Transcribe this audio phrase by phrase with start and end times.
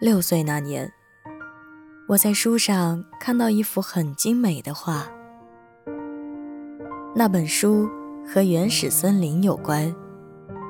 [0.00, 0.92] 六岁那年，
[2.06, 5.08] 我在书上看到一幅很精美的画。
[7.16, 7.90] 那本书
[8.24, 9.92] 和原始森林有关，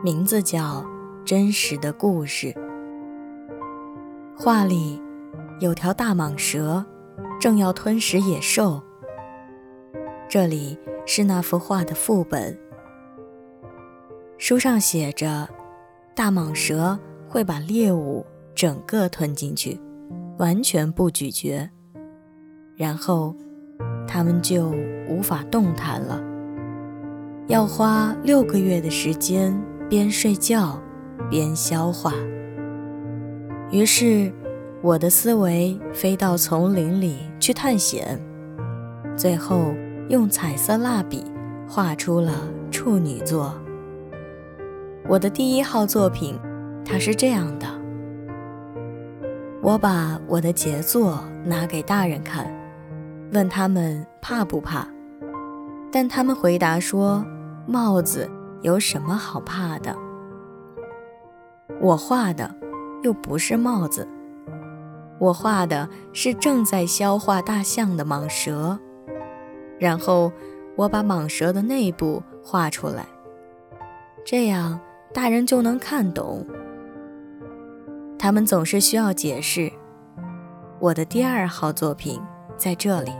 [0.02, 0.82] 名字叫
[1.26, 2.46] 《真实的故事》。
[4.34, 4.98] 画里
[5.60, 6.82] 有条大蟒蛇，
[7.38, 8.82] 正要吞食野兽。
[10.26, 12.58] 这里是那幅画的副本。
[14.38, 15.46] 书上写着，
[16.14, 18.24] 大蟒蛇会把猎物。
[18.58, 19.80] 整个吞进去，
[20.36, 21.70] 完全不咀嚼，
[22.74, 23.32] 然后
[24.04, 24.74] 它们就
[25.08, 26.20] 无法动弹了。
[27.46, 29.56] 要花六个月的时间，
[29.88, 30.76] 边睡觉
[31.30, 32.12] 边消化。
[33.70, 34.32] 于是，
[34.82, 38.20] 我的思维飞到丛林里去探险，
[39.16, 39.72] 最后
[40.08, 41.24] 用彩色蜡笔
[41.68, 42.32] 画出了
[42.72, 43.54] 处女座。
[45.06, 46.36] 我的第一号作品，
[46.84, 47.77] 它是这样的。
[49.68, 52.50] 我把我的杰作拿给大人看，
[53.34, 54.88] 问他们怕不怕，
[55.92, 57.22] 但他们回答说
[57.68, 58.30] ：“帽子
[58.62, 59.94] 有什么好怕的？”
[61.82, 62.50] 我画的
[63.02, 64.08] 又不是帽子，
[65.18, 68.78] 我画的是正在消化大象的蟒蛇，
[69.78, 70.32] 然后
[70.76, 73.04] 我把蟒蛇的内部画出来，
[74.24, 74.80] 这样
[75.12, 76.46] 大人就能看懂。
[78.18, 79.72] 他们总是需要解释。
[80.80, 82.20] 我的第二号作品
[82.56, 83.12] 在这里。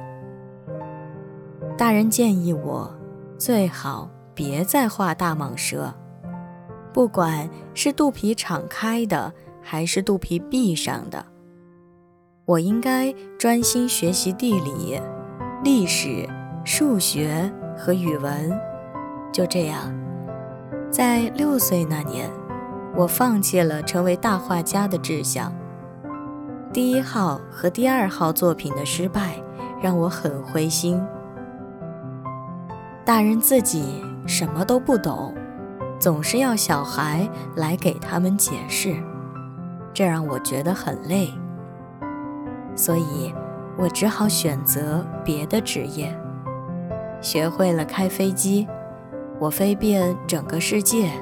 [1.77, 2.93] 大人建议我
[3.39, 5.95] 最好别再画大蟒蛇，
[6.93, 9.33] 不管是肚皮敞开的
[9.63, 11.25] 还是肚皮闭上的，
[12.45, 15.01] 我应该专心学习地理、
[15.63, 16.29] 历史、
[16.65, 18.61] 数学和语文。
[19.33, 19.95] 就这样，
[20.91, 22.29] 在六岁那年。
[22.99, 25.53] 我放弃了成为大画家的志向。
[26.73, 29.37] 第一号和第二号作品的失败
[29.81, 31.01] 让我很灰心。
[33.05, 35.33] 大人自己什么都不懂，
[36.01, 38.97] 总是要小孩来给他们解释，
[39.95, 41.33] 这让我觉得很累。
[42.75, 43.33] 所以，
[43.77, 46.13] 我只好选择别的职业。
[47.21, 48.67] 学会了开飞机，
[49.39, 51.13] 我飞遍整个世界。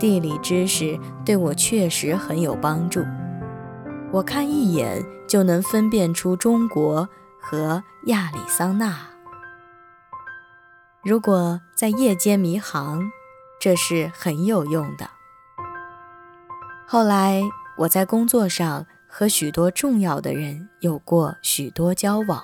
[0.00, 3.04] 地理知识对我确实很有帮助，
[4.10, 7.06] 我看一眼就能分辨出中国
[7.38, 8.96] 和亚利桑那。
[11.04, 13.02] 如果在夜间迷航，
[13.60, 15.10] 这是很有用的。
[16.86, 17.42] 后来
[17.76, 22.42] 我在工作上和许多重要的人有过许多交往，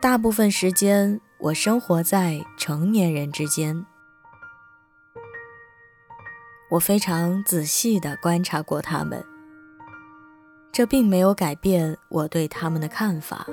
[0.00, 3.84] 大部分时间我生活在成年人之间。
[6.70, 9.22] 我非常仔细地观察过他们，
[10.72, 13.46] 这并没有改变我对他们的看法。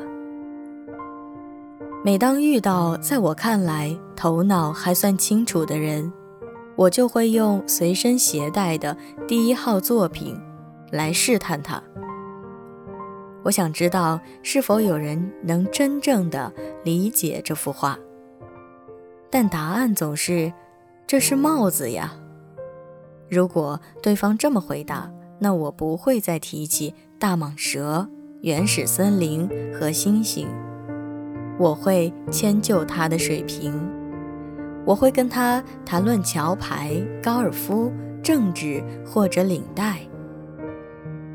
[2.04, 6.12] 每当遇到在我看来头脑还算清楚的人，
[6.76, 8.98] 我就会用随身携带的
[9.28, 10.36] 第一号作品
[10.92, 11.80] 来试探他。
[13.44, 16.52] 我想知道是否有人能真正的
[16.84, 18.00] 理解这幅画，
[19.30, 20.52] 但答案总是：
[21.06, 22.16] 这是帽子呀。
[23.32, 25.10] 如果对方这么回答，
[25.40, 28.06] 那我不会再提起大蟒蛇、
[28.42, 30.50] 原始森林和星星。
[31.58, 33.74] 我会迁就他的水平，
[34.86, 37.90] 我会跟他谈论桥牌、高尔夫、
[38.22, 40.00] 政治或者领带。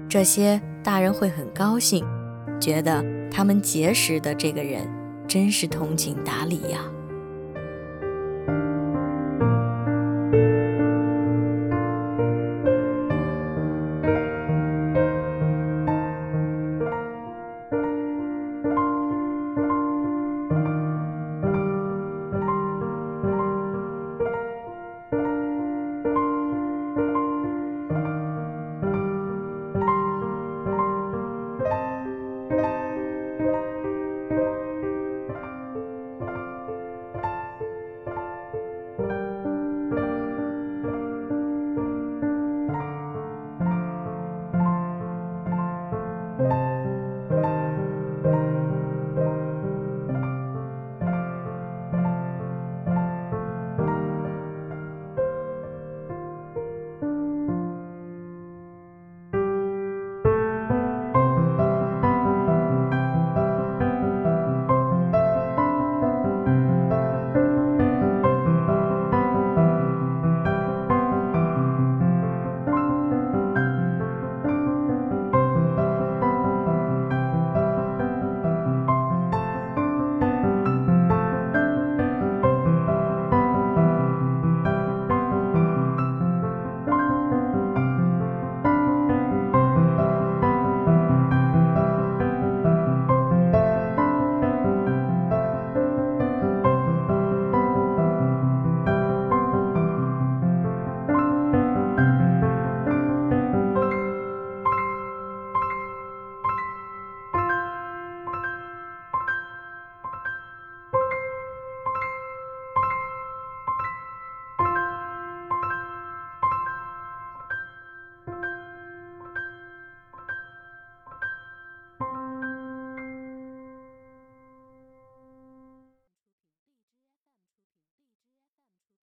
[0.07, 2.05] 这些大人会很高兴，
[2.61, 4.87] 觉得他们结识的这个人
[5.27, 6.81] 真是通情达理呀。